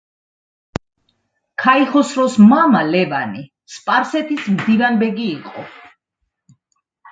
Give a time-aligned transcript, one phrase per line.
[1.63, 5.69] ქაიხოსროს მამა ლევანი სპარსეთის მდივანბეგი იყო.